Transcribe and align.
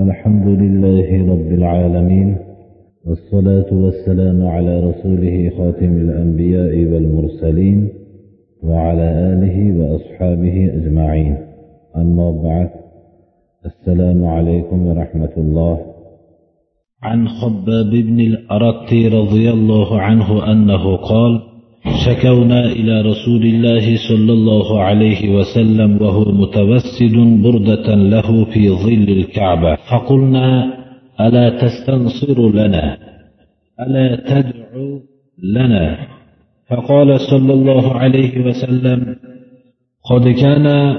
الحمد 0.00 0.46
لله 0.46 1.32
رب 1.32 1.52
العالمين 1.52 2.36
والصلاة 3.06 3.70
والسلام 3.72 4.46
على 4.46 4.80
رسوله 4.80 5.50
خاتم 5.58 5.92
الأنبياء 5.96 6.92
والمرسلين 6.92 7.88
وعلى 8.62 9.02
آله 9.02 9.78
وأصحابه 9.78 10.70
أجمعين. 10.74 11.36
أما 11.96 12.30
بعد 12.30 12.70
السلام 13.66 14.24
عليكم 14.24 14.86
ورحمة 14.86 15.34
الله. 15.36 15.78
عن 17.02 17.28
خباب 17.28 17.90
بن 17.90 18.20
الأرت 18.20 18.92
رضي 18.92 19.50
الله 19.50 20.00
عنه 20.00 20.52
أنه 20.52 20.96
قال 20.96 21.49
شكونا 21.84 22.66
إلى 22.66 23.00
رسول 23.00 23.42
الله 23.42 23.96
صلى 24.08 24.32
الله 24.32 24.80
عليه 24.80 25.30
وسلم 25.30 26.02
وهو 26.02 26.24
متوسد 26.32 27.16
بردة 27.42 27.94
له 27.94 28.44
في 28.44 28.70
ظل 28.70 29.08
الكعبة. 29.08 29.76
فقلنا 29.90 30.74
ألا 31.20 31.50
تستنصر 31.50 32.50
لنا؟ 32.50 32.98
ألا 33.80 34.16
تدعو 34.16 35.00
لنا؟ 35.42 35.98
فقال 36.68 37.20
صلى 37.20 37.52
الله 37.52 37.94
عليه 37.94 38.46
وسلم 38.46 39.16
قد 40.10 40.28
كان 40.28 40.96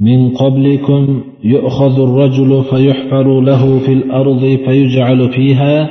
من 0.00 0.30
قبلكم 0.30 1.24
يؤخذ 1.44 2.00
الرجل 2.00 2.64
فيحفر 2.70 3.40
له 3.40 3.78
في 3.78 3.92
الأرض 3.92 4.40
فيجعل 4.40 5.28
فيها 5.32 5.90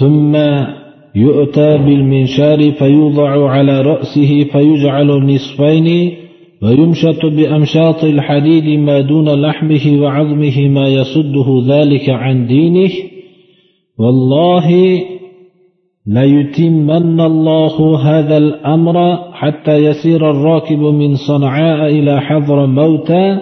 ثم 0.00 0.36
يؤتى 1.16 1.78
بالمنشار 1.78 2.72
فيوضع 2.72 3.50
على 3.50 3.80
رأسه 3.80 4.44
فيجعل 4.52 5.06
نصفين 5.06 6.12
ويمشط 6.62 7.26
بأمشاط 7.26 8.04
الحديد 8.04 8.78
ما 8.78 9.00
دون 9.00 9.28
لحمه 9.28 10.02
وعظمه 10.02 10.68
ما 10.68 10.88
يصده 10.88 11.62
ذلك 11.66 12.10
عن 12.10 12.46
دينه. 12.46 12.90
والله 13.98 14.68
ليتمن 16.06 17.20
الله 17.20 17.96
هذا 17.96 18.36
الأمر 18.36 19.16
حتى 19.32 19.76
يسير 19.76 20.30
الراكب 20.30 20.78
من 20.78 21.14
صنعاء 21.14 21.90
إلى 21.90 22.20
حضر 22.20 22.66
موتى. 22.66 23.38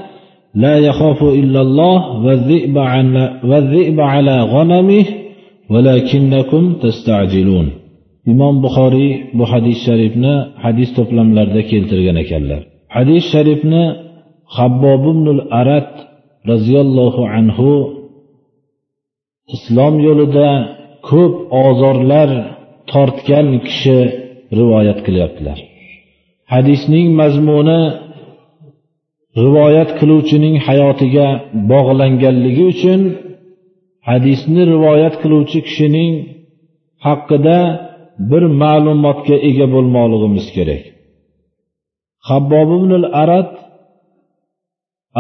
لا 0.55 0.79
يخاف 0.79 1.23
إلا 1.23 1.61
الله 1.61 2.25
والذئب, 3.45 4.01
على 4.01 4.43
غنمه. 4.43 5.05
Imom 8.33 8.55
buxoriy 8.65 9.13
bu 9.37 9.45
hadis 9.53 9.79
sharifni 9.87 10.35
hadis 10.65 10.91
to'plamlarida 10.97 11.63
keltirgan 11.71 12.17
ekanlar. 12.25 12.61
Hadis 12.97 13.23
sharifni 13.33 13.85
habbobimnul 14.57 15.43
arat 15.61 15.93
roziyallohu 16.51 17.23
anhu 17.39 17.71
islom 19.55 19.95
yo'lida 20.07 20.49
ko'p 21.11 21.35
ozorlar 21.65 22.31
tortgan 22.93 23.49
kishi 23.67 23.99
rivoyat 24.59 24.99
qilyaptilar. 25.07 25.59
Hadisning 26.53 27.09
mazmuni 27.21 27.81
rivoyat 29.45 29.91
qiluvchining 29.99 30.57
hayotiga 30.67 31.27
bog'langanligi 31.71 32.65
uchun 32.73 33.01
hadisni 34.09 34.63
rivoyat 34.73 35.15
qiluvchi 35.23 35.59
kishining 35.67 36.13
haqida 37.07 37.59
bir 38.31 38.43
ma'lumotga 38.63 39.37
ega 39.49 39.67
bo'lmoqligimiz 39.75 40.47
kerak. 40.57 40.83
Habbob 42.29 42.69
ibn 42.79 42.93
Arad 43.23 43.51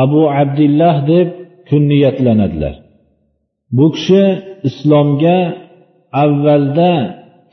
abu 0.03 0.23
abdillah 0.41 0.97
deb 1.13 1.29
kunniyatlanadilar. 1.69 2.75
Bu 3.77 3.87
kishi 3.95 4.25
islomga 4.69 5.39
avvalda 6.23 6.93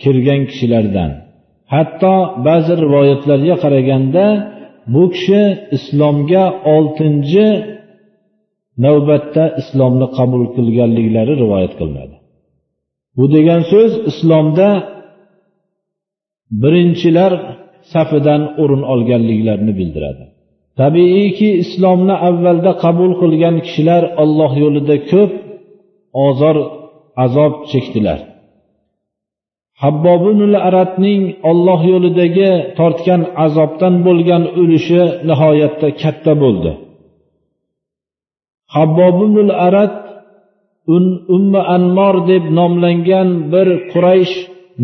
kirgan 0.01 0.41
kishilardan. 0.49 1.11
Hatto 1.73 2.15
ba'zi 2.47 2.73
rivoyatlarga 2.83 3.55
qaraganda 3.63 4.25
bu 4.93 5.03
kishi 5.13 5.41
islomga 5.77 6.43
oltinchi 6.75 7.45
navbatda 8.85 9.43
islomni 9.61 10.07
qabul 10.17 10.43
qilganliklari 10.55 11.33
rivoyat 11.43 11.73
qilinadi. 11.79 12.15
Bu 13.17 13.25
degan 13.35 13.61
so'z 13.71 13.91
islomda 14.11 14.69
birinchilar 16.61 17.33
safidan 17.93 18.41
o'rin 18.61 18.83
olganliklarini 18.93 19.73
bildiradi. 19.79 20.23
Tabiiyki 20.81 21.49
islomni 21.63 22.15
avvalda 22.29 22.71
qabul 22.83 23.11
qilgan 23.21 23.55
kishilar 23.65 24.03
olloh 24.23 24.51
yo'lida 24.63 24.95
ko'p 25.11 25.31
ozor 26.27 26.57
azob 27.25 27.53
chekdilar. 27.71 28.19
Habbobinul 29.83 30.55
aratning 30.67 31.23
olloh 31.49 31.79
yo'lidagi 31.91 32.51
tortgan 32.79 33.21
azobdan 33.45 33.95
bo'lgan 34.07 34.43
ulushi 34.61 35.01
nihoyatda 35.29 35.87
katta 36.01 36.33
bo'ldi. 36.43 36.71
Habbobinul 38.75 39.51
arat 39.67 39.95
umma 41.35 41.61
anmor 41.75 42.15
deb 42.31 42.43
nomlangan 42.59 43.29
bir 43.53 43.67
quraysh 43.91 44.35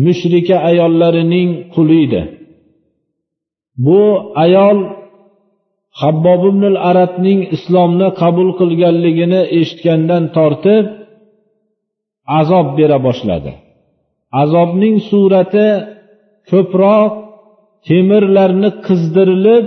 mushrika 0.04 0.56
ayollarining 0.70 1.50
quli 1.74 1.98
edi. 2.06 2.22
Bu 3.84 4.02
ayol 4.44 4.78
habbob 6.00 6.42
ibnul 6.50 6.78
aratning 6.90 7.40
islomni 7.56 8.08
qabul 8.20 8.50
qilganligini 8.60 9.40
eshitgandan 9.58 10.24
tortib 10.36 10.84
azob 12.40 12.68
bera 12.78 12.98
boshladi. 13.06 13.52
Azobning 14.42 14.96
surati 15.10 15.68
ko'proq 16.50 17.12
temirlarni 17.86 18.70
qizdirilib 18.86 19.64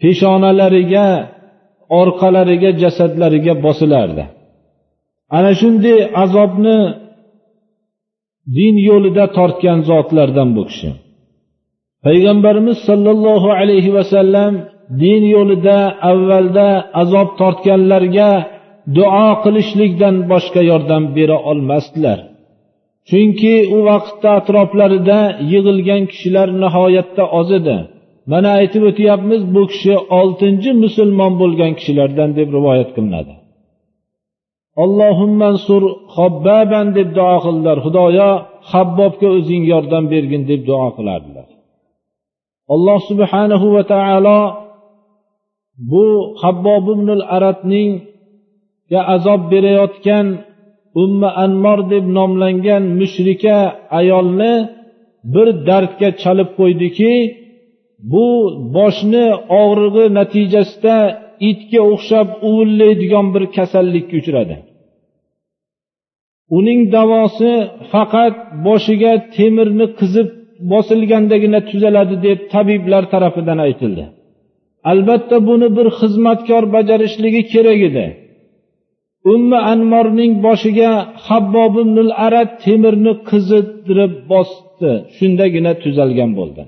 peshonalariga 0.00 1.08
orqalariga 2.00 2.70
jasadlariga 2.82 3.54
bosilardi. 3.64 4.24
Ana 5.36 5.52
shunday 5.60 5.98
azobni 6.24 6.78
din 8.56 8.74
yo'lida 8.88 9.24
tortgan 9.36 9.78
zotlardan 9.90 10.48
bu 10.56 10.62
kishi. 10.70 10.90
Payg'ambarimiz 12.06 12.78
sollallohu 12.88 13.48
alayhi 13.60 13.94
vasallam 13.98 14.52
din 15.02 15.22
yo'lida 15.34 15.78
avvalda 16.10 16.68
azob 17.02 17.28
tortganlarga 17.40 18.30
duo 18.96 19.28
qilishlikdan 19.44 20.16
boshqa 20.32 20.60
yordam 20.70 21.04
bera 21.16 21.38
olmasdilar. 21.50 22.18
Chunki 23.08 23.54
u 23.76 23.78
vaqtda 23.88 24.30
atroflarida 24.40 25.20
yig'ilgan 25.52 26.02
kishilar 26.10 26.48
nihoyatda 26.62 27.24
oz 27.40 27.50
edi. 27.58 27.76
Mana 28.30 28.48
aytib 28.60 28.82
o'tyapmiz 28.90 29.42
bu 29.54 29.62
kishi 29.72 29.94
oltinchi 30.20 30.70
musulmon 30.84 31.32
bo'lgan 31.40 31.72
kishilardan 31.78 32.30
deb 32.38 32.48
rivoyat 32.56 32.90
qilinadi. 32.96 33.34
Allohimmansur 34.84 35.82
hobbaban 36.16 36.86
deb 36.98 37.08
duo 37.18 37.36
qildilar. 37.44 37.76
Xudoyo 37.86 38.30
habbobga 38.72 39.28
o'zing 39.36 39.62
yordam 39.72 40.04
bergin 40.12 40.42
deb 40.50 40.60
duo 40.68 40.88
qilardilar. 40.96 41.48
Alloh 42.74 42.98
subhanahu 43.10 43.66
va 43.74 43.82
taolo 43.92 44.40
bu 45.90 46.06
habbob 46.42 46.84
ibnul 46.94 47.22
aratning 47.36 47.90
azob 49.14 49.42
berayotgan 49.52 50.26
umma 51.02 51.28
anmor 51.44 51.78
deb 51.92 52.04
nomlangan 52.18 52.82
mushrika 53.00 53.58
ayolni 54.00 54.54
bir 55.34 55.48
dardga 55.68 56.08
chalib 56.22 56.50
qo'ydiki 56.58 57.12
bu 58.12 58.26
boshni 58.76 59.26
og'rig'i 59.62 60.04
natijasida 60.18 60.96
itga 61.50 61.80
o'xshab 61.92 62.28
uvillaydigan 62.48 63.26
bir 63.34 63.44
kasallikka 63.56 64.14
uchradi. 64.20 64.56
Uning 66.58 66.80
davosi 66.96 67.52
faqat 67.92 68.34
boshiga 68.66 69.12
temirni 69.36 69.86
qizib 69.98 70.28
bosilgandagina 70.72 71.60
tuzaladi 71.70 72.16
deb 72.26 72.38
tabiblar 72.52 73.04
tarafidan 73.12 73.58
aytildi. 73.66 74.04
Albatta 74.90 75.36
buni 75.48 75.68
bir 75.76 75.86
xizmatkor 75.98 76.64
bajarishligi 76.74 77.42
kerak 77.52 77.80
edi. 77.88 78.06
Umma 79.34 79.58
anmorning 79.72 80.32
boshiga 80.46 80.90
habbobimnul 81.26 82.12
arat 82.26 82.50
temirni 82.64 83.12
qizdirib 83.30 84.14
bosdi 84.32 84.92
shundagina 85.16 85.72
tuzalgan 85.82 86.30
bo'ldi. 86.40 86.62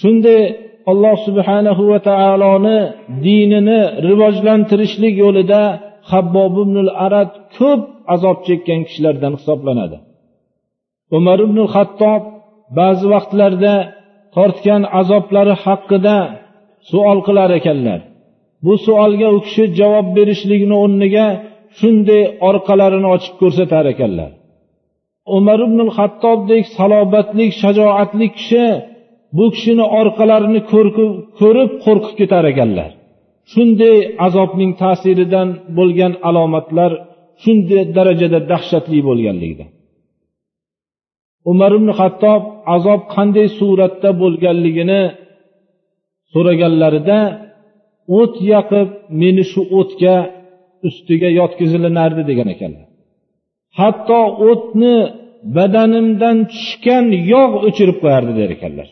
Shunday 0.00 0.42
alloh 0.90 1.16
subhanahu 1.26 1.82
va 1.90 1.98
taoloni 2.10 2.78
dinini 3.26 3.80
rivojlantirishlik 4.08 5.14
yo'lida 5.24 5.62
habbob 6.10 6.54
ibn 6.64 6.76
arad 7.06 7.30
ko'p 7.56 7.82
azob 8.14 8.38
chekkan 8.46 8.80
kishilardan 8.86 9.32
hisoblanadi. 9.38 9.98
Umar 11.16 11.38
ibn 11.46 11.58
hattob 11.74 12.22
ba'zi 12.78 13.06
vaqtlarda 13.14 13.74
tortgan 14.36 14.82
azoblari 15.00 15.54
haqida 15.64 16.16
savol 16.90 17.18
qilar 17.26 17.50
ekanlar. 17.58 18.00
Bu 18.64 18.74
savolga 18.86 19.28
u 19.36 19.38
kishi 19.46 19.64
javob 19.80 20.06
berishlikni 20.16 20.74
o'rniga 20.84 21.26
shunday 21.78 22.22
orqalarini 22.48 23.08
ochib 23.14 23.34
ko'rsatar 23.42 23.84
ekanlar. 23.94 24.30
Umar 25.36 25.58
ibn 25.68 25.80
hattobdek 25.96 26.64
salobatli 26.76 27.46
shajoatli 27.60 28.26
kishi 28.38 28.64
bu 29.36 29.44
kishini 29.54 29.84
orqalarini 30.00 30.60
ko'rib 31.40 31.70
qo'rqib 31.84 32.14
ketar 32.20 32.44
ekanlar. 32.52 32.90
Shunday 33.52 33.98
azobning 34.26 34.72
ta'siridan 34.82 35.48
bo'lgan 35.78 36.12
alomatlar 36.28 36.92
shunday 37.42 37.82
darajada 37.96 38.40
dahshatli 38.52 38.98
bo'lganligida. 39.08 39.66
Umar 41.50 41.72
ibn 41.78 41.88
hattob 42.00 42.42
azob 42.76 43.00
qanday 43.14 43.46
suratda 43.58 44.10
bo'lganligini 44.22 45.02
so'raganlarida 46.32 47.18
o't 48.20 48.34
yoqib 48.52 48.88
meni 49.20 49.44
shu 49.52 49.60
o'tga 49.78 50.16
ustiga 50.88 51.28
yotkizilinardi 51.40 52.22
degan 52.30 52.48
ekanlar. 52.54 52.86
Hatto 53.78 54.20
o'tni 54.50 54.96
badanimdan 55.56 56.38
tushgan 56.52 57.06
yog' 57.32 57.56
o'chirib 57.68 57.96
qo'yardi 58.02 58.32
der 58.40 58.50
ekanlar 58.56 58.88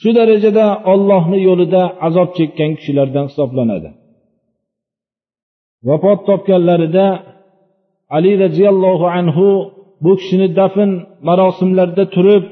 shu 0.00 0.10
darajada 0.18 0.66
ollohni 0.92 1.38
yo'lida 1.48 1.82
azob 2.06 2.28
chekkan 2.38 2.70
kishilardan 2.78 3.24
hisoblanadi 3.30 3.90
vafot 5.88 6.20
topganlarida 6.28 7.06
ali 8.16 8.32
roziyallohu 8.44 9.06
anhu 9.18 9.46
bu 10.04 10.12
kishini 10.20 10.48
dafn 10.60 10.90
marosimlarida 11.28 12.04
turib 12.14 12.44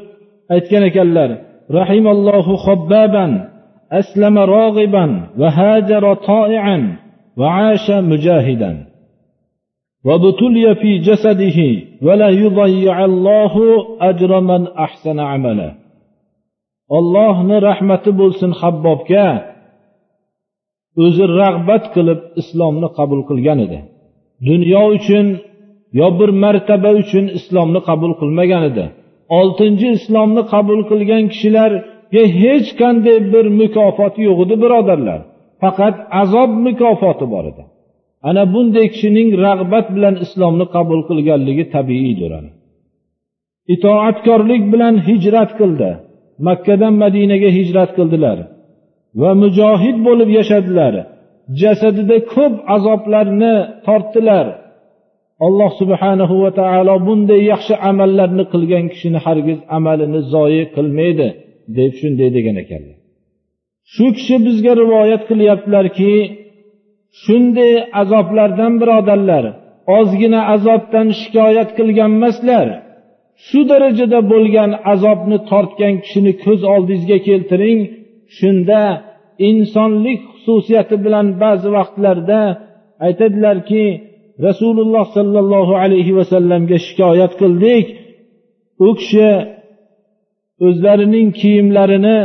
aytgan 0.55 0.83
ekanlar 0.91 1.31
rahimallohu 1.79 2.53
xobbaban 2.67 3.33
aslama 4.01 4.43
rog'iban 4.57 5.11
va 5.41 5.49
hajara 5.59 6.13
toian 6.31 6.83
va 7.41 7.49
asha 7.71 7.97
mujahidan 8.11 8.77
وابتلي 10.09 10.67
في 10.75 10.91
جسده 10.99 11.59
ولا 12.07 12.29
يضيع 12.29 13.05
الله 13.11 13.55
أجر 14.11 14.41
من 14.41 14.63
أحسن 14.85 15.21
عملا 15.21 15.69
ollohni 16.98 17.58
rahmati 17.70 18.12
bo'lsin 18.20 18.52
habbobga. 18.62 19.28
O'zi 21.04 21.26
rag'bat 21.40 21.84
qilib 21.96 22.20
islomni 22.42 22.90
qabul 22.98 23.22
qilgan 23.30 23.60
edi. 23.66 23.80
Dunyo 24.50 24.82
uchun 24.98 25.26
yo 26.00 26.08
bir 26.20 26.30
martaba 26.44 26.92
uchun 27.02 27.26
islomni 27.38 27.80
qabul 27.90 28.12
qilmagan 28.22 28.64
edi. 28.72 28.86
Oltinchi 29.40 29.88
islomni 29.98 30.44
qabul 30.54 30.80
qilgan 30.90 31.24
kishilarga 31.34 32.24
hech 32.42 32.70
qanday 32.82 33.18
bir 33.34 33.46
mukofot 33.62 34.14
yo'q 34.26 34.38
edi 34.46 34.56
birodarlar. 34.64 35.20
Faqat 35.62 35.96
azob 36.22 36.52
mukofoti 36.66 37.26
bor 37.34 37.46
edi. 37.52 37.64
Ana 38.30 38.44
bunday 38.54 38.88
kishining 38.94 39.30
rag'bat 39.46 39.86
bilan 39.96 40.16
islomni 40.26 40.66
qabul 40.76 41.00
qilganligi 41.10 41.66
tabiiydir 41.76 42.32
itoatkorlik 43.74 44.64
bilan 44.74 44.96
hijrat 45.08 45.52
qildi. 45.60 45.90
Makkadan 46.48 46.94
madinaga 47.04 47.50
hijrat 47.58 47.90
qildilar 47.98 48.38
va 49.22 49.32
mujohid 49.44 49.98
bo'lib 50.08 50.30
yashadilar. 50.40 50.94
Jasadida 51.62 52.18
ko'p 52.34 52.56
azoblarni 52.76 53.56
tortdilar. 53.88 54.46
Alloh 55.46 55.72
subhanahu 55.82 56.36
va 56.44 56.52
taolo 56.60 56.96
bunday 57.08 57.42
yaxshi 57.54 57.74
amallarni 57.90 58.44
qilgan 58.54 58.86
kishini 58.94 59.20
hargiz 59.26 59.60
amalini 59.78 60.22
zoyi 60.34 60.64
qilmaydi 60.76 61.28
deb 61.78 61.92
shunday 62.00 62.30
degan 62.38 62.56
ekanlar. 62.64 62.98
Shu 63.94 64.06
kishi 64.18 64.36
bizga 64.48 64.74
rivoyat 64.82 65.24
qilyaptilarki 65.30 66.14
shunday 67.24 67.74
azoblardan 68.02 68.74
birodarlar 68.82 69.46
ozgina 69.98 70.42
azobdan 70.56 71.08
shikoyat 71.20 71.70
qilganmaslar 71.78 72.68
shu 73.48 73.60
darajada 73.72 74.20
bo'lgan 74.32 74.72
azobni 74.94 75.38
tortgan 75.50 75.96
kishini 76.04 76.34
ko'z 76.44 76.62
oldingizga 76.74 77.18
keltiring. 77.28 77.80
Shunda 78.38 78.82
insonlik 79.50 80.22
xususiyati 80.32 80.96
bilan 81.06 81.28
ba'zi 81.44 81.70
vaqtlarda 81.78 82.42
aytadilarki 83.08 83.86
rasululloh 84.48 85.06
sollallohu 85.18 85.74
alayhi 85.84 86.14
vasallamga 86.20 86.78
shikoyat 86.86 87.34
qildik. 87.42 87.86
U 88.88 88.90
kishi 89.00 89.30
o'zlarining 90.68 91.28
kiyimlarini 91.40 92.20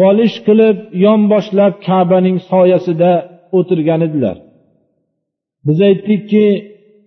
bolish 0.00 0.36
qilib 0.46 0.76
yonboshlab 1.06 1.74
kabaning 1.88 2.38
soyasida 2.50 3.12
o'tirgan 3.58 4.00
edilar. 4.08 4.36
Biz 5.66 5.78
aytdikki 5.88 6.46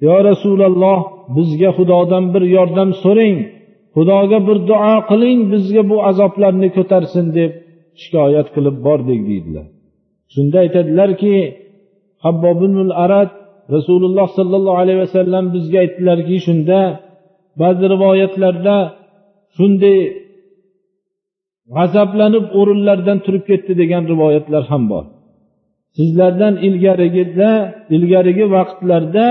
yo 0.06 0.15
rasululloh 0.29 1.00
bizga 1.36 1.70
xudodan 1.78 2.26
bir 2.34 2.44
yordam 2.58 2.90
so'rang 3.04 3.38
xudoga 3.96 4.40
bir 4.48 4.58
duo 4.70 4.96
qiling 5.10 5.40
bizga 5.54 5.81
bu 5.92 5.98
azoblarni 6.10 6.70
ko'tarsin 6.78 7.26
deb 7.38 7.52
shikoyat 8.02 8.48
qilib 8.56 8.78
bordik 8.88 9.22
deydilar. 9.30 9.68
Shunda 10.34 10.58
aytadilarki 10.64 11.36
habbobinul 12.26 12.92
arad 13.04 13.31
rasululloh 13.76 14.28
sollallohu 14.38 14.80
alayhi 14.84 15.00
vasallam 15.06 15.46
bizga 15.56 15.78
aytdilarki 15.84 16.38
shunda 16.48 16.80
ba'zi 17.62 17.86
rivoyatlarda 17.94 18.78
shunday 19.58 20.00
g'azablanib 21.76 22.46
o'rinlaridan 22.60 23.20
turib 23.26 23.44
ketdi 23.50 23.72
degan 23.81 24.04
rivoyatlar 24.14 24.64
ham 24.72 24.84
bor. 24.92 25.06
Sizlardan 25.98 26.54
ilgarigida 26.68 27.50
ilgarigi 27.96 28.46
vaqtlarda 28.56 29.28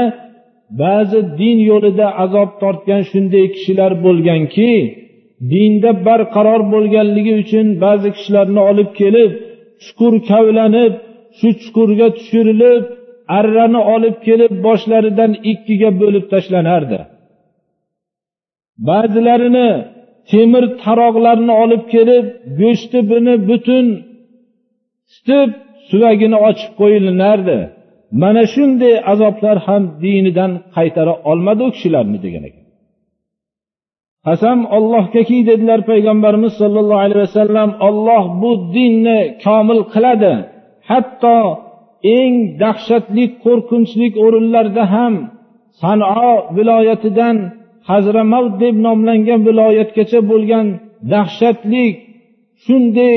ba'zi 0.71 1.21
din 1.41 1.59
yo'lida 1.71 2.07
azob 2.25 2.51
tortgan 2.63 3.03
shunday 3.11 3.47
kishilar 3.55 3.93
bo'lganki 4.05 4.73
dinda 5.53 5.91
barqaror 6.07 6.63
bo'lganligi 6.75 7.35
uchun 7.43 7.67
ba'zi 7.85 8.09
kishilarni 8.17 8.61
olib 8.71 8.91
kelib 9.01 9.31
chuqur 9.85 10.15
kavlanib 10.31 10.93
shu 11.39 11.49
chuqurga 11.63 12.09
tushirilib 12.19 12.83
arrani 13.39 13.81
olib 13.95 14.17
kelib 14.27 14.53
boshlaridan 14.67 15.33
ikkiga 15.53 15.91
bo'lib 16.01 16.25
tashlanardi. 16.33 17.01
Ba'zilarini 18.89 19.71
temir 20.31 20.65
taroqlarni 20.83 21.55
olib 21.63 21.85
kelib 21.95 22.25
go'shti 22.61 22.99
buni 23.11 23.35
butun 23.49 23.87
tutib 25.13 25.51
suvagini 25.89 26.39
ochib 26.49 26.73
qo'yilinardi. 26.81 27.59
Mana 28.23 28.43
shunday 28.55 28.95
azoblar 29.13 29.57
ham 29.67 29.83
dinidan 30.03 30.53
qaytara 30.77 31.15
olmadi 31.31 31.63
u 31.69 31.71
kishilarni 31.75 32.19
degan 32.25 32.45
ekan. 32.49 32.65
Qasam 34.27 34.59
ollohgaki 34.77 35.39
dedilar 35.51 35.81
payg'ambarimiz 35.91 36.53
sollallohu 36.61 37.03
alayhi 37.05 37.23
vasallam 37.29 37.71
olloh 37.89 38.25
bu 38.43 38.51
dinni 38.75 39.19
komil 39.45 39.81
qiladi. 39.93 40.33
Hatto 40.91 41.39
eng 42.19 42.35
dahshatli 42.63 43.25
qo'rqinchli 43.45 44.07
o'rinlarda 44.25 44.85
ham 44.95 45.15
san'o 45.81 46.33
viloyatidan 46.57 47.37
hazramavt 47.91 48.55
deb 48.63 48.75
nomlangan 48.87 49.41
viloyatgacha 49.49 50.21
bo'lgan 50.31 50.67
dahshatli 51.13 51.87
shunday 52.65 53.17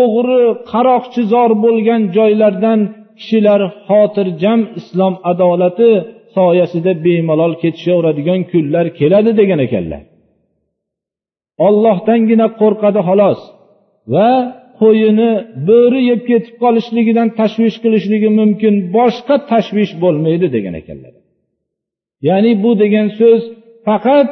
o'g'ri 0.00 0.42
qaroqchizor 0.72 1.50
bo'lgan 1.64 2.02
joylardan 2.16 2.80
kishilar 3.18 3.60
xotirjam 3.88 4.60
islom 4.80 5.14
adolati 5.30 5.90
soyasida 6.36 6.92
bemalol 7.04 7.52
ketishaveradigan 7.62 8.40
kunlar 8.52 8.86
keladi 8.98 9.32
degan 9.40 9.60
ekanlar. 9.66 10.02
Ollohdangina 11.66 12.46
qo'rqadi 12.60 13.00
xolos 13.08 13.40
va 14.14 14.30
qo'yini 14.80 15.30
bo'ri 15.68 16.00
yeb 16.10 16.20
ketib 16.30 16.54
qolishligidan 16.62 17.28
tashvish 17.40 17.76
qilishligi 17.84 18.30
mumkin 18.40 18.74
boshqa 18.96 19.36
tashvish 19.50 19.92
bo'lmaydi 20.02 20.46
degan 20.56 20.74
ekanlar. 20.80 21.14
Ya'ni 22.28 22.52
bu 22.62 22.70
degan 22.82 23.08
so'z 23.18 23.42
faqat 23.86 24.28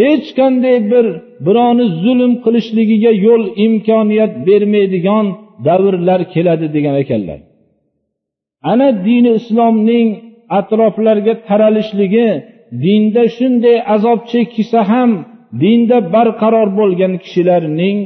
hech 0.00 0.26
qanday 0.38 0.76
bir 0.92 1.06
birovni 1.46 1.86
zulm 2.02 2.32
qilishligiga 2.44 3.12
yo'l 3.26 3.44
imkoniyat 3.66 4.32
bermaydigan 4.46 5.26
davrlar 5.66 6.20
keladi 6.34 6.66
degan 6.76 6.96
ekanlar. 7.04 7.40
Ana 8.62 8.88
dini 9.06 9.30
islomning 9.40 10.08
atroflarga 10.58 11.34
taralishligi 11.48 12.28
dinda 12.84 13.24
shunday 13.36 13.76
azob 13.94 14.20
chekkisa 14.32 14.80
ham 14.92 15.10
dinda 15.62 15.98
barqaror 16.14 16.68
bo'lgan 16.80 17.12
kishilarning 17.24 17.98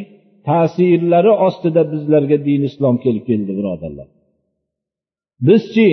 ta'sirlari 0.49 1.33
ostida 1.47 1.83
bizlarga 1.93 2.37
din 2.49 2.63
islom 2.71 2.97
kelib 3.05 3.25
keldi 3.31 3.53
birodarlar. 3.59 4.09
Bizchi 5.49 5.91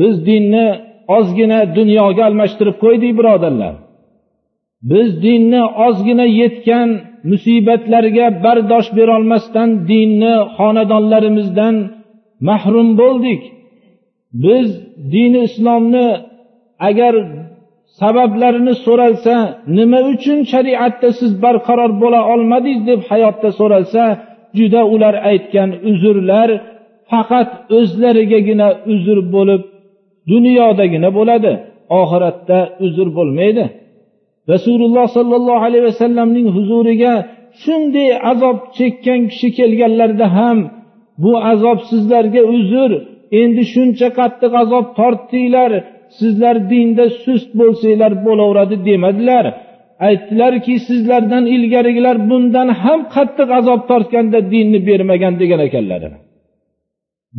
biz 0.00 0.14
dinni 0.28 0.66
ozgina 1.16 1.60
dunyoga 1.78 2.22
almashtirib 2.28 2.76
qo'ydik 2.84 3.12
birodarlar. 3.18 3.74
Biz 4.90 5.08
dinni 5.26 5.62
ozgina 5.86 6.26
yetgan 6.40 6.88
musibatlarga 7.30 8.26
bardosh 8.44 8.88
berolmasdan 8.98 9.68
dinni 9.90 10.34
xonadonlarimizdan 10.56 11.74
mahrum 12.48 12.88
bo'ldik. 13.02 13.42
Biz 14.32 14.68
dini 15.12 15.40
islomni 15.48 16.08
agar 16.88 17.14
sabablarini 18.00 18.74
so'ralsa 18.86 19.34
nima 19.76 20.00
uchun 20.12 20.38
shariatda 20.52 21.08
siz 21.18 21.30
barqaror 21.44 21.92
bo'la 22.02 22.20
olmadingiz 22.32 22.82
deb 22.90 23.00
hayotda 23.10 23.48
so'ralsa 23.60 24.02
juda 24.58 24.82
ular 24.94 25.14
aytgan 25.30 25.70
uzrlar 25.90 26.50
faqat 27.10 27.50
o'zlarigagina 27.78 28.68
uzr 28.92 29.18
bo'lib 29.34 29.62
dunyodagina 30.32 31.08
bo'ladi. 31.18 31.52
Oxiratda 32.00 32.58
uzr 32.86 33.08
bo'lmaydi. 33.18 33.64
Rasululloh 34.52 35.06
sollallohu 35.16 35.64
alayhi 35.68 35.84
vasallamning 35.90 36.48
huzuriga 36.56 37.14
shunday 37.62 38.10
azob 38.32 38.58
chekkan 38.78 39.20
kishi 39.30 39.48
kelganlarida 39.58 40.26
ham 40.38 40.58
bu 41.22 41.32
azob 41.52 41.78
sizlarga 41.90 42.42
uzr 42.56 42.90
endi 43.40 43.62
shuncha 43.72 44.08
qattiq 44.18 44.52
azob 44.62 44.86
tortdinglar 44.98 45.70
sizlar 46.18 46.56
dinda 46.72 47.04
sust 47.24 47.50
bo'lsanglar 47.60 48.12
bo'laveradi 48.26 48.76
demadilar. 48.88 49.44
Aytdilarki 50.08 50.74
sizlardan 50.88 51.44
ilgarigilar 51.56 52.16
bundan 52.30 52.68
ham 52.82 53.00
qattiq 53.14 53.48
azob 53.60 53.80
tortganda 53.90 54.38
dinni 54.52 54.80
bermagan 54.88 55.34
degan 55.42 55.60
ekanlar. 55.68 56.02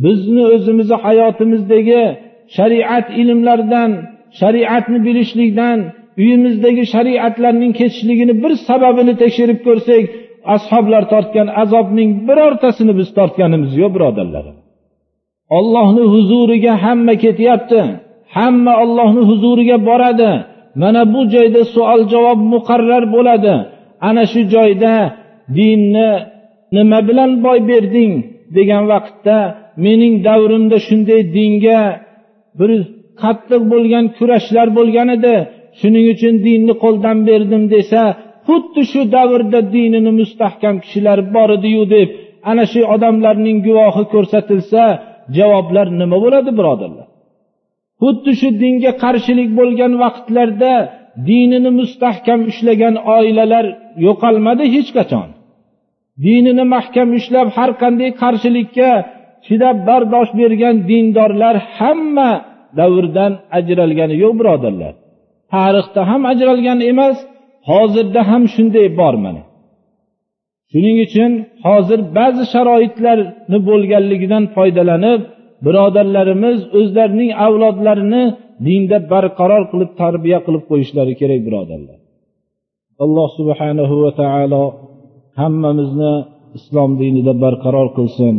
Bizni 0.04 0.42
o'zimizni 0.54 0.96
hayotimizdagi 1.06 2.02
shariat 2.56 3.06
ilmlaridan 3.20 3.90
shariatni 4.40 4.98
bilishlikdan 5.06 5.78
uyimizdagi 6.22 6.82
shariatlarning 6.94 7.72
ketishligini 7.80 8.34
bir 8.42 8.52
sababini 8.68 9.14
tekshirib 9.22 9.58
ko'rsak 9.66 10.04
ashoblar 10.54 11.02
tortgan 11.12 11.48
azobning 11.62 12.10
birortasini 12.28 12.92
biz 13.00 13.08
tortganimiz 13.18 13.72
yo'q 13.82 13.90
birodarlar. 13.96 14.44
Ollohni 15.56 16.04
huzuriga 16.12 16.74
hamma 16.84 17.14
ketyapti. 17.24 17.80
Hamma 18.36 18.72
ollohni 18.82 19.22
huzuriga 19.30 19.78
boradi. 19.88 20.32
Mana 20.82 21.02
bu 21.14 21.20
joyda 21.34 21.62
savol 21.74 22.02
javob 22.12 22.40
muqarrar 22.52 23.04
bo'ladi. 23.14 23.54
Ana 24.08 24.24
shu 24.32 24.40
joyda 24.54 24.94
dinni 25.56 26.10
nima 26.76 26.98
bilan 27.08 27.30
boy 27.44 27.58
berding 27.70 28.12
degan 28.56 28.82
vaqtda 28.92 29.38
mening 29.84 30.14
davrimda 30.28 30.78
shunday 30.86 31.20
dinga 31.36 31.80
bir 32.58 32.70
qattiq 33.22 33.62
bo'lgan 33.72 34.04
kurashlar 34.16 34.68
bo'lgan 34.78 35.08
edi. 35.16 35.36
Shuning 35.80 36.06
uchun 36.14 36.34
dinni 36.46 36.74
qo'ldan 36.84 37.18
berdim 37.28 37.64
desa 37.74 38.02
xuddi 38.46 38.82
shu 38.92 39.00
davrda 39.14 39.60
dinini 39.74 40.12
mustahkam 40.20 40.76
kishilar 40.84 41.18
bor 41.34 41.48
ediyu 41.58 41.84
deb 41.94 42.08
ana 42.50 42.64
shu 42.72 42.80
odamlarning 42.94 43.58
guvohi 43.66 44.04
ko'rsatilsa 44.14 44.82
javoblar 45.36 45.86
nima 46.00 46.16
bo'ladi 46.24 46.50
birodarlar? 46.58 47.08
Xuddi 48.02 48.32
shu 48.40 48.48
dinga 48.62 48.92
qarshilik 49.04 49.50
bo'lgan 49.58 49.92
vaqtlarda 50.02 50.72
dinini 51.28 51.70
mustahkam 51.80 52.40
ushlagan 52.50 52.94
oilalar 53.16 53.64
yo'qolmadi 54.06 54.64
hech 54.74 54.90
qachon. 54.96 55.28
Dinini 56.24 56.64
mahkam 56.74 57.08
ushlab 57.18 57.48
har 57.56 57.70
qanday 57.82 58.10
qarshilikka 58.22 58.90
chidab 59.46 59.76
bardosh 59.88 60.30
bergan 60.40 60.76
dindorlar 60.88 61.56
hamma 61.76 62.30
davrdan 62.78 63.32
ajralgani 63.58 64.14
yo'q 64.22 64.34
birodarlar. 64.40 64.92
Tarixda 65.52 66.00
ham 66.10 66.22
ajralgan 66.32 66.78
emas 66.92 67.16
hozirda 67.70 68.20
ham 68.30 68.42
shunday 68.54 68.86
bor 69.00 69.14
mana 69.24 69.42
shuning 70.72 70.96
uchun 71.06 71.30
hozir 71.66 72.00
ba'zi 72.18 72.44
sharoitlarni 72.54 73.58
bo'lganligidan 73.68 74.44
foydalanib 74.56 75.20
birodarlarimiz 75.66 76.58
o'zlarining 76.78 77.30
avlodlarini 77.46 78.24
dinda 78.66 78.98
barqaror 79.12 79.62
qilib 79.72 79.90
tarbiya 80.02 80.38
qilib 80.46 80.64
qo'yishlari 80.70 81.14
kerak 81.20 81.40
birodarlar. 81.46 81.98
Alloh 83.04 83.28
subhanahu 83.38 83.94
va 84.04 84.10
taolo 84.22 84.64
hammamizni 85.40 86.14
islom 86.58 86.90
dinida 87.02 87.32
barqaror 87.44 87.88
qilsin. 87.96 88.34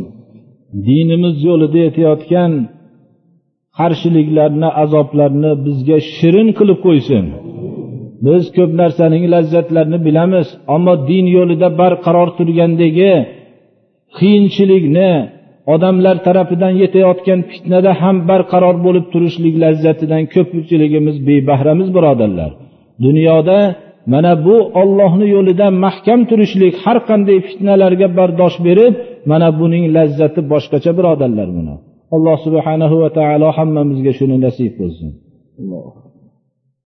Dinimiz 0.88 1.36
yo'lida 1.50 1.80
etayotgan 1.90 2.52
qarshiliklarni 3.80 4.70
azoblarni 4.84 5.52
bizga 5.66 5.98
shirin 6.16 6.50
qilib 6.58 6.80
qo'ysin. 6.86 7.26
Biz 8.26 8.44
ko'p 8.56 8.72
narsaning 8.82 9.24
lazzatlarini 9.34 10.00
bilamiz 10.08 10.48
ammo 10.76 10.94
din 11.10 11.26
yo'lida 11.38 11.68
barqaror 11.82 12.30
turgandagi 12.38 13.14
qiyinchilikni 14.18 15.12
odamlar 15.74 16.16
tarafidan 16.28 16.74
yetayotgan 16.84 17.40
fitnada 17.52 17.92
ham 18.02 18.18
barqaror 18.30 18.76
bo'lib 18.86 19.06
turishlik 19.14 19.56
lazzatidan 19.64 20.24
ko'pchiligimiz 20.34 21.16
bebahramiz 21.28 21.90
birodarlar. 21.96 22.52
Dunyoda 23.06 23.60
mana 24.14 24.34
bu 24.46 24.56
ollohni 24.82 25.28
yo'lida 25.36 25.68
mahkam 25.86 26.20
turishlik 26.30 26.74
har 26.84 26.98
qanday 27.10 27.38
fitnalarga 27.48 28.08
bardosh 28.18 28.58
berib 28.68 28.94
mana 29.32 29.50
buning 29.60 29.84
lazzati 29.96 30.42
boshqacha 30.52 30.92
birodarlar 30.98 31.50
buni. 31.58 31.76
Alloh 32.16 32.38
subhanahu 32.46 32.96
va 33.04 33.10
taolo 33.18 33.48
hammamizga 33.58 34.12
shuni 34.20 34.38
nasib 34.46 34.72
qilsin. 34.80 35.10
Alloh 35.62 36.03